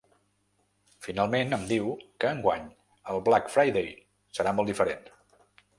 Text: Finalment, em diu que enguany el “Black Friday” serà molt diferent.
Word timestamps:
Finalment, 1.07 1.53
em 1.57 1.67
diu 1.73 1.91
que 2.23 2.33
enguany 2.37 2.67
el 3.13 3.23
“Black 3.29 3.55
Friday” 3.57 3.95
serà 4.39 4.57
molt 4.61 4.73
diferent. 4.75 5.11